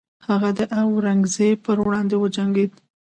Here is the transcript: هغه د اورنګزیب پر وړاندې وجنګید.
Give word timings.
هغه 0.27 0.49
د 0.59 0.61
اورنګزیب 0.79 1.57
پر 1.65 1.77
وړاندې 1.85 2.15
وجنګید. 2.19 2.71